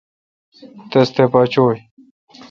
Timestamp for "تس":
0.89-1.07